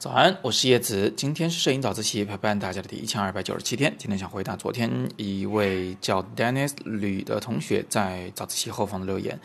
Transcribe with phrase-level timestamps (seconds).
[0.00, 1.12] 早安，我是叶子。
[1.14, 3.94] 今天是摄影早自习陪伴大家的第一千二百九十七天。
[3.98, 9.38] 今天想回答昨天一位叫 Dennis 吕的同学在早自习后方的留言。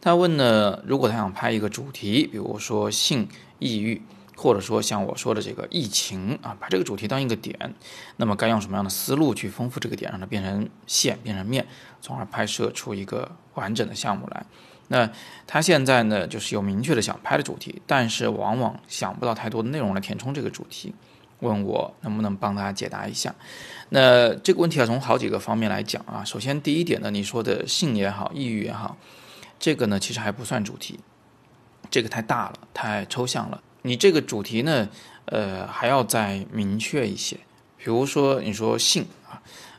[0.00, 3.28] 他问呢，如果他想拍一个主题，比如说性、
[3.58, 4.00] 抑郁，
[4.34, 7.74] 或者说像我说的这个疫情啊，把这个主题当一个点，
[8.16, 11.66] 那么该用什么样的思路去丰富这个点，让它变成线、变成面，
[12.00, 14.46] 从而拍摄出一个完整的项目来？
[14.92, 15.08] 那
[15.46, 20.92] 他现在呢，就是有明确的想拍的主题，但是往往想不到太多的内容来填充这个主题，
[21.38, 23.32] 问我能不能帮他解答一下。
[23.90, 26.24] 那这个问题要从好几个方面来讲啊。
[26.24, 28.96] 首先，第一点呢，你说的性也好，抑郁也好，
[29.60, 30.98] 这个呢其实还不算主题，
[31.88, 33.62] 这个太大了，太抽象了。
[33.82, 34.88] 你这个主题呢，
[35.26, 37.36] 呃，还要再明确一些。
[37.76, 39.06] 比如说，你说性。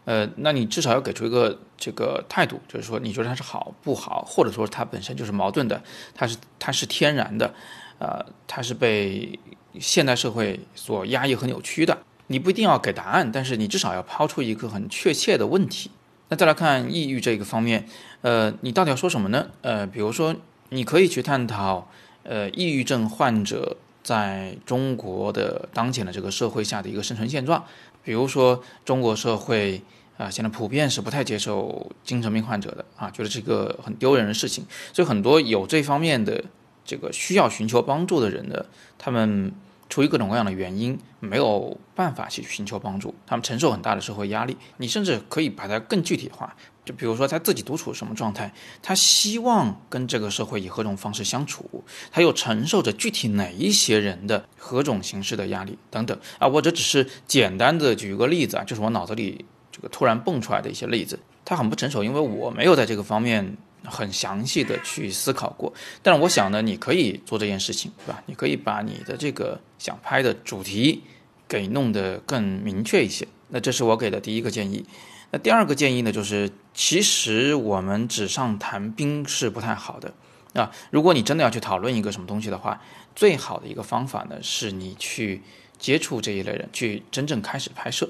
[0.05, 5.81] 呃，那你至少要给出一个这个态度，就是说你觉得它是好不好，或者说它本身就是矛盾的，
[6.15, 7.53] 它是它是天然的，
[7.99, 9.39] 呃，它是被
[9.79, 11.99] 现代社会所压抑和扭曲的。
[12.27, 15.91] 你不一定要给答案，但是你至少要抛出一个很确切的问题。
[16.29, 17.85] 那再来看抑郁这个方面，
[18.21, 19.49] 呃，你到底要说什么呢？
[19.61, 20.35] 呃，比如说
[20.69, 21.89] 你可以去探讨，
[22.23, 27.63] 呃，抑郁症患者在中国的当前的这个社会下的一个生存现状。
[28.03, 29.79] 比如说，中国社会
[30.17, 34.65] 啊，现在普遍是不太接受精神病患者的啊，觉得这个很丢人的事情。
[34.93, 36.43] 所以很多有这方面的
[36.85, 38.65] 这个需要寻求帮助的人呢，
[38.97, 39.51] 他们
[39.89, 44.55] 出于各种各样的原因，没有办法去寻求帮助，他们承受很大的社会压力。
[44.77, 46.55] 你甚至可以把它更具体化。
[46.83, 65.73] 就比如说他自己独处什么状态，他希望跟这个社会以何种方式相处，他又承受着具体哪一些人的何种形式的压力等等啊，我这只是简单的举一个例子啊，就是我脑子里这个突然蹦出来的一些例子，他很不成熟，因为我没有在这个方面很详细的去思考过，
[66.03, 68.21] 但是我想呢，你可以做这件事情，对吧？
[68.25, 71.01] 你可以把你的这个想拍的主题
[71.47, 74.85] 给弄得更明确一些，那这是我给的第一个建议。
[75.31, 80.13] 那第二个建议呢，就是其实我们纸上谈兵是不太好的
[80.53, 80.69] 啊。
[80.91, 82.81] 如果你真的要去讨论一个什么东西的话，
[83.15, 85.41] 最好的一个方法呢，是你去
[85.81, 88.07] 接触这一类人，去真正开始拍摄，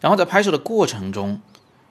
[0.00, 1.40] 然后在拍摄的过程中，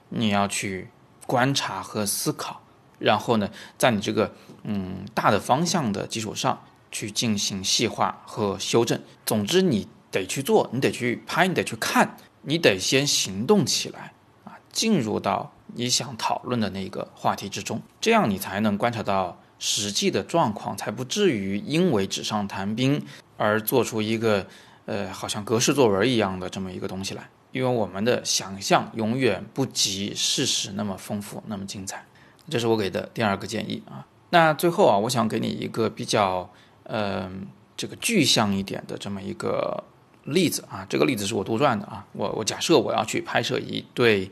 [0.09, 0.89] 你要去
[1.25, 2.61] 观察和思考，
[2.99, 9.01] 然后呢，在你这个嗯大的方向的基础上去进行细化和修正。
[9.25, 14.11] 总之，你得去做，你得去拍，你得去看，你得先行动起来
[14.43, 14.59] 啊。
[14.73, 23.05] 进入到你想讨论的那个话题之中，这样你才能观察到实际的状况，才不至于因为纸上谈兵
[23.37, 24.47] 而做出一个
[24.85, 27.29] 呃好像格式作文一样的这么一个东西来。
[27.51, 32.05] 因为我们的想象永远不及事实那么丰富，那么精彩。
[32.49, 34.05] 这是我给的第二个建议啊。
[34.29, 36.49] 那最后啊，我想给你一个比较
[36.83, 37.29] 呃
[37.75, 39.83] 这个具象一点的这么一个
[40.23, 40.85] 例子啊。
[40.89, 42.05] 这个例子是我杜撰的啊。
[42.13, 44.31] 我我假设我要去拍摄一对。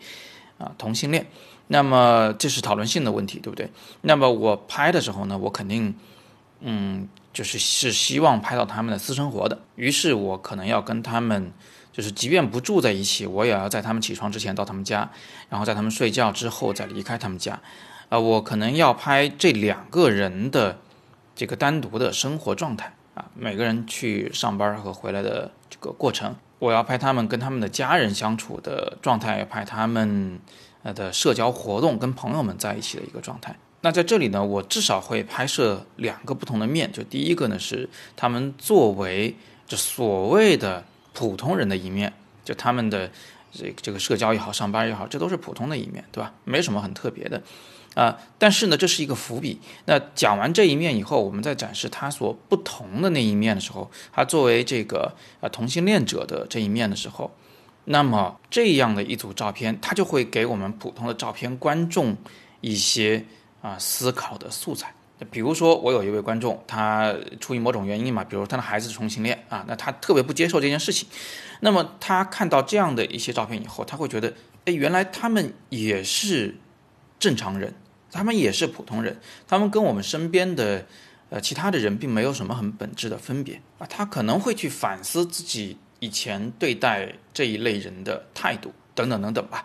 [0.60, 1.26] 啊，同性恋，
[1.68, 3.72] 那么这是讨论性的问题，对不对？
[4.02, 5.96] 那么我拍的时候呢，我肯定，
[6.60, 9.60] 嗯，就是是希望拍到他们的私生活的。
[9.76, 11.52] 于是我可能要跟他们，
[11.92, 15.10] 就是即便不住在一起，我也要在他们起床之前到他们家，
[15.50, 17.60] 然后在他们睡觉之后再离开他们家。
[18.10, 20.80] 啊，我可能要拍这两个人的
[21.36, 26.36] 这个单独的生活状态啊，每个人去上班和回来的这个过程。
[26.58, 30.40] 我要拍他们跟他们的家人相处的状态，拍他们
[30.84, 33.56] 呃的社交活动，跟朋友们在一起的一个状态。
[33.82, 36.92] 那在这里呢，我至少会拍摄两个不同的面。
[36.92, 39.36] 就第一个呢，是他们作为
[39.68, 42.12] 这所谓的普通人的一面，
[42.44, 43.10] 就他们的
[43.52, 46.34] 这这个社交也好，上班也好，这都是普通的一面，对吧？
[46.44, 47.42] 没什么很特别的。
[47.96, 49.60] 啊，但是呢，这是一个伏笔。
[49.86, 57.32] 那讲完这一面以后，我们在展示他所不同的那一面的时候，他作为这个啊同性恋者的这一面的时候，
[57.86, 62.16] 那么这样的一组照片，他就会给我们普通的照片观众
[62.62, 63.26] 一些
[63.62, 64.94] 啊思考的素材。
[65.32, 71.08] 比如说，我有一位观众，他出于某种原因嘛，比如他的孩子是同性恋啊，那他特别不接受这件事情。
[71.60, 74.34] 那么他看到这样的一些照片以后，他会觉得，
[74.66, 76.56] 哎，原来他们也是
[77.20, 77.74] 正常人。
[78.12, 80.88] 他们也是普通人，他们跟我们身边的，
[81.30, 83.86] 呃，其他的人并没有什么很本质的分别啊。
[83.86, 89.64] 他可能会去反思自己以前对待这一类人的态度，等等等等吧。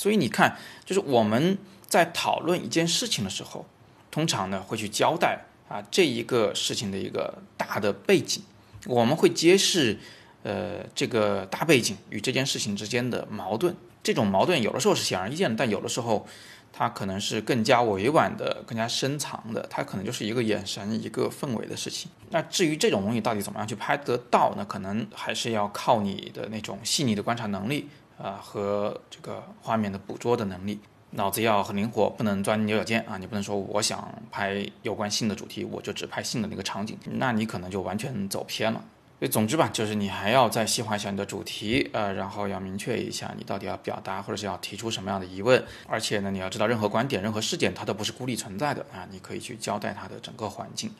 [0.00, 0.56] 所以你看，
[0.86, 3.66] 就是我们在讨论一件事情的时候，
[4.10, 8.42] 通常呢会去交代啊这一个事情的一个大的背景，
[8.86, 9.98] 我们会揭示，
[10.42, 13.76] 呃，这个大背景与这件事情之间的矛盾。
[14.02, 16.26] 这种矛盾有的时候是显而易见的，但有的时候。
[16.72, 22.08] 它可能是更加委婉的、更加深藏的，它可能就是一个眼神、一个氛围的事情。
[22.30, 24.64] 那至于这种东西到底怎么样去拍得到呢？
[24.64, 27.88] 可能还是要靠你的那种细腻的观察能力
[28.22, 30.78] 啊，和这个画面的捕捉的能力，
[31.10, 33.16] 脑子要很灵活，不能钻牛角尖啊。
[33.16, 38.84] 你不能说我想拍有关性的主题，我就只拍性的那个场景，那你可能就完全走偏了。
[39.18, 50.90] 所以总之吧，就是你还要再细化一下你的主题，呃，然后要明确一下你到底要表达或者是要提出什么样的疑问，而且呢，你要知道任何观点、任何事件它都不是孤立存在的啊，你可以去交代它的整个环境。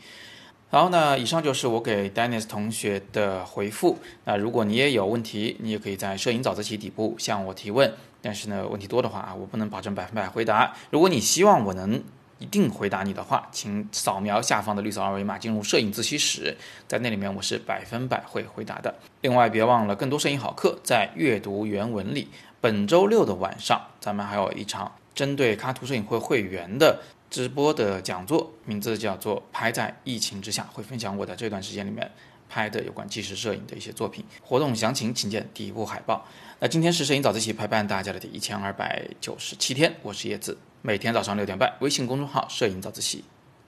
[0.71, 3.99] 然后呢，以上就是我给 Dennis 同学的回复。
[4.25, 7.93] 那如果你也有问题，你也可以在摄影早自习底部向我提问。
[8.23, 10.75] 但是呢，问题多的话啊，我不能保证百分百回答。
[10.91, 12.03] 如果你希望我能。
[12.41, 16.57] 一定回答你的话，请扫描下方的绿色二维码进入摄影自习室，
[16.89, 18.95] 在那里面我是百分百会回答的。
[19.21, 22.29] 另外，别忘了更多摄影好课在阅读原文里。
[22.59, 32.11] 本周六的晚上，咱们还有一场针对卡图摄影会会员的直播的讲座，名字叫做《拍在疫情之下》，会分享我在这段时间里面
[32.49, 34.25] 拍的有关纪实摄影的一些作品。
[34.43, 36.27] 活动详情请见底部海报。
[36.59, 40.59] 那今天是摄影早自习陪伴大家的第一千二百九十七天，我是叶子。
[40.83, 43.23] 每天早上六点半，微信公众号“摄影早自习”，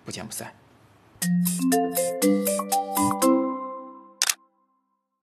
[0.05, 0.53] 不见不散。